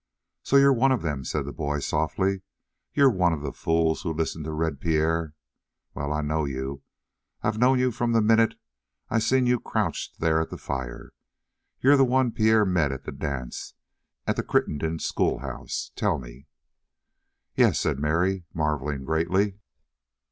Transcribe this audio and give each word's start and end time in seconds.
"So 0.41 0.55
you're 0.55 0.73
one 0.73 0.91
of 0.91 1.03
them," 1.03 1.23
said 1.23 1.45
the 1.45 1.53
boy 1.53 1.77
softly; 1.77 2.41
"you're 2.91 3.07
one 3.11 3.33
of 3.33 3.43
the 3.43 3.53
fools 3.53 4.01
who 4.01 4.11
listen 4.11 4.43
to 4.45 4.51
Red 4.51 4.79
Pierre. 4.79 5.35
Well, 5.93 6.11
I 6.11 6.21
know 6.23 6.45
you; 6.45 6.81
I've 7.43 7.59
known 7.59 7.77
you 7.77 7.91
from 7.91 8.11
the 8.11 8.19
minute 8.19 8.55
I 9.11 9.19
seen 9.19 9.45
you 9.45 9.59
crouched 9.59 10.19
there 10.19 10.41
at 10.41 10.49
the 10.49 10.57
fire. 10.57 11.13
You're 11.81 11.97
the 11.97 12.03
one 12.03 12.31
Pierre 12.31 12.65
met 12.65 12.91
at 12.91 13.03
the 13.03 13.11
dance 13.11 13.75
at 14.25 14.37
the 14.37 14.43
Crittenden 14.43 14.97
schoolhouse. 14.97 15.91
Tell 15.95 16.17
me!" 16.17 16.47
"Yes," 17.55 17.79
said 17.79 17.99
Mary, 17.99 18.45
marveling 18.55 19.03
greatly. 19.05 19.59